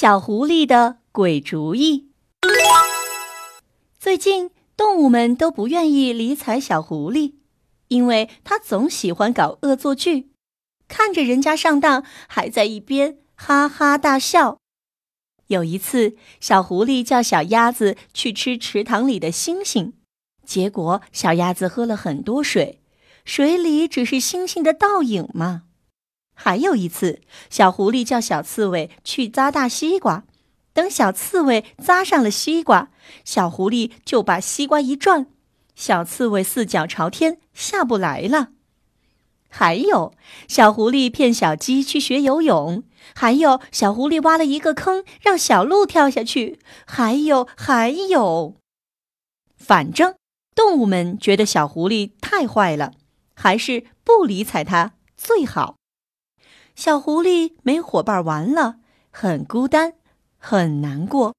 [0.00, 2.08] 小狐狸的鬼主意。
[3.98, 7.34] 最近，动物们都不愿意理睬小狐狸，
[7.88, 10.30] 因为它总喜欢搞恶作剧，
[10.88, 14.56] 看着人家上当，还在一边哈哈大笑。
[15.48, 19.92] 有一次，小狐狸叫小鸭子去吃池塘里的星星，
[20.46, 22.80] 结果小鸭子喝了很多水，
[23.26, 25.64] 水里只是星星的倒影嘛。
[26.42, 27.20] 还有一次，
[27.50, 30.24] 小狐狸叫小刺猬去扎大西瓜，
[30.72, 32.88] 等小刺猬扎上了西瓜，
[33.26, 35.26] 小狐狸就把西瓜一转，
[35.74, 38.52] 小刺猬四脚朝天下不来了。
[39.50, 40.14] 还有，
[40.48, 42.84] 小狐狸骗小鸡去学游泳，
[43.14, 48.54] 还有小狐狸挖了一个坑让小鹿跳下去，还有还有，
[49.58, 50.14] 反正
[50.54, 52.94] 动物们觉得小狐狸太坏了，
[53.34, 55.76] 还是不理睬它最好。
[56.80, 58.76] 小狐狸没伙伴玩了，
[59.10, 59.96] 很孤单，
[60.38, 61.34] 很难过。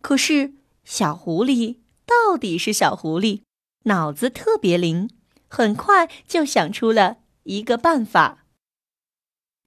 [0.00, 3.42] 可是小狐狸到底是小狐狸，
[3.84, 5.08] 脑子特别灵，
[5.46, 8.46] 很快就想出了一个办法。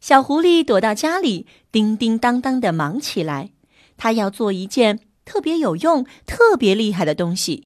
[0.02, 3.54] 小狐狸躲到家里，叮叮当当的忙起来。
[3.96, 7.66] 他要做一件特别有用、特别厉害的东西，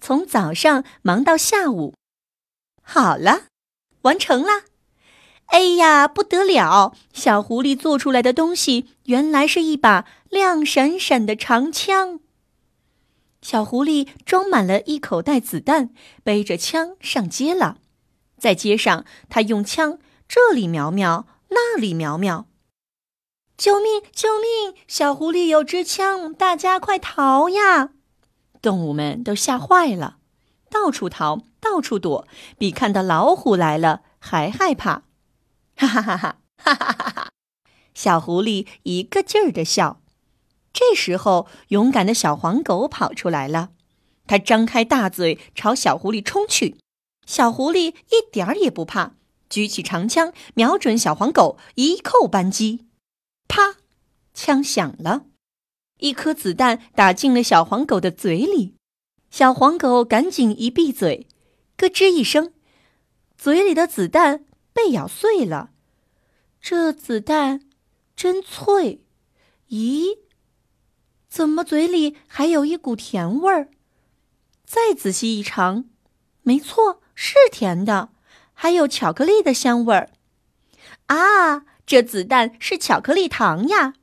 [0.00, 1.92] 从早上忙到下午。
[2.80, 3.48] 好了，
[4.00, 4.62] 完成了。
[5.46, 6.94] 哎呀，不得了！
[7.12, 12.20] 小狐狸做出来的东西原来是一把亮闪闪的长枪。
[13.40, 15.90] 小狐狸装满了一口袋子弹，
[16.24, 17.76] 背着枪上街了。
[18.38, 22.46] 在街上，他用枪这里瞄瞄，那里瞄瞄。
[23.56, 24.02] 救命！
[24.12, 24.74] 救命！
[24.88, 27.90] 小狐狸有支枪，大家快逃呀！
[28.60, 30.16] 动物们都吓坏了，
[30.68, 32.26] 到处逃，到处躲，
[32.58, 35.04] 比看到老虎来了还害怕。
[35.76, 36.74] 哈哈哈哈哈！
[36.74, 37.28] 哈哈哈！
[37.94, 40.00] 小狐狸一个劲儿的笑。
[40.72, 43.70] 这时候，勇敢的小黄狗跑出来了，
[44.26, 46.76] 它张开大嘴朝小狐狸冲去。
[47.26, 49.14] 小狐狸一点儿也不怕，
[49.48, 52.86] 举起长枪，瞄准小黄狗，一扣扳机。
[53.46, 53.76] 啪！
[54.34, 55.26] 枪响了，
[55.98, 58.74] 一颗子弹打进了小黄狗的嘴里。
[59.30, 61.28] 小黄狗赶紧一闭嘴，
[61.76, 62.52] 咯吱一声，
[63.36, 64.44] 嘴里的子弹。
[64.74, 65.70] 被咬碎了，
[66.60, 67.62] 这子弹
[68.14, 69.02] 真脆。
[69.68, 70.18] 咦，
[71.28, 73.68] 怎么嘴里还有一股甜味儿？
[74.66, 75.84] 再仔细一尝，
[76.42, 78.10] 没错，是甜的，
[78.52, 80.10] 还有巧克力的香味儿。
[81.06, 83.94] 啊，这子弹是巧克力糖呀！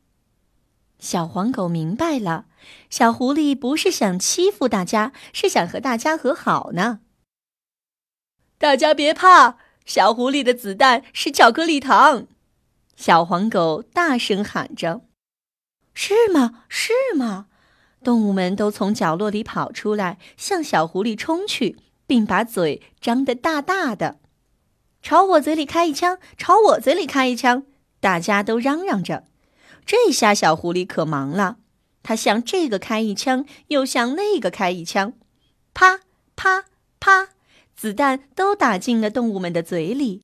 [1.00, 2.46] 小黄狗明白了，
[2.90, 7.02] 小狐狸不是想欺负大家，是想和大家和好呢。
[8.58, 9.58] 大家别怕。
[9.86, 12.28] 小狐狸的子弹是巧克力糖，
[12.96, 15.02] 小黄狗大声喊着
[15.94, 16.64] ：“是吗？
[16.70, 17.48] 是吗？”
[18.04, 21.78] 动物们都从角落里跑出来，向小狐狸冲去，
[22.08, 24.20] 并把嘴张得大大的，
[25.02, 27.64] 朝我嘴里开一枪，朝我嘴里开一枪！
[28.00, 29.26] 大家都嚷嚷着。
[29.86, 31.58] 这下小狐狸可忙了，
[32.02, 35.14] 它向这个开一枪，又向那个开一枪，
[35.74, 36.00] 啪
[36.36, 36.66] 啪
[37.00, 37.30] 啪。
[37.82, 40.22] 子弹都打进了动物们的嘴里。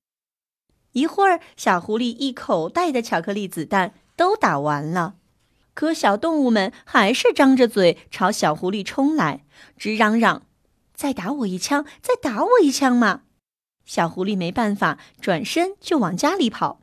[0.92, 5.16] 一会儿，小狐狸一口袋的巧克力子弹都打完了，
[5.74, 9.44] 可小动物们还是张着嘴朝小狐狸冲来，
[9.76, 10.44] 直嚷嚷
[10.94, 11.84] ：“再打我一枪！
[12.00, 13.22] 再打我一枪嘛！”
[13.88, 16.82] 小狐狸没办法，转身就往家里跑。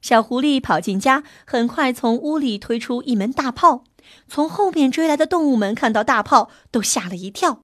[0.00, 3.84] 小狐狸跑进家，很快从屋里推出一门大炮。
[4.26, 7.60] 从后面追来的动物们看到大炮，都吓了一跳。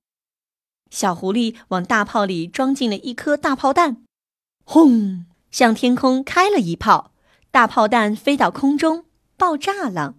[0.95, 3.97] 小狐狸往大炮里装进了一颗大炮弹，
[4.65, 5.27] 轰！
[5.51, 7.11] 向天空开了一炮，
[7.51, 9.05] 大炮弹飞到空中
[9.37, 10.15] 爆炸了。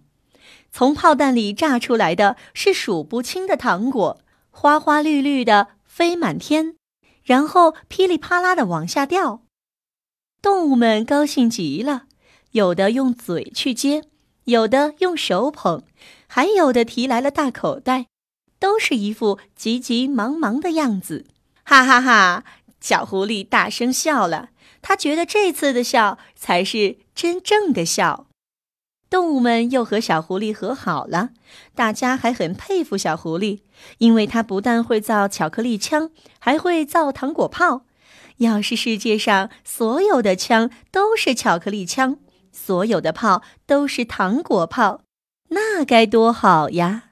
[0.70, 4.20] 从炮弹里炸出来的是数不清的糖果，
[4.50, 6.76] 花花绿绿的飞满天，
[7.24, 9.40] 然后噼里啪啦的往下掉。
[10.42, 12.04] 动物们高兴极了，
[12.50, 14.04] 有的用嘴去接，
[14.44, 15.82] 有的用手捧，
[16.26, 18.08] 还有的提来了大口袋。
[18.58, 21.26] 都是一副急急忙忙的样子，
[21.64, 22.44] 哈哈哈！
[22.80, 24.50] 小狐狸大声笑了，
[24.80, 28.26] 他觉得这次的笑才是真正的笑。
[29.08, 31.30] 动物们又和小狐狸和好了，
[31.74, 33.60] 大家还很佩服小狐狸，
[33.98, 37.82] 因为它不但会造巧克力枪，还会造糖果炮。
[38.38, 42.18] 要是世界上所有的枪都是巧克力枪，
[42.52, 45.00] 所有的炮都是糖果炮，
[45.48, 47.05] 那该多好呀！